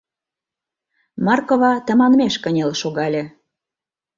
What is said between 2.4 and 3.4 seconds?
кынел шогале.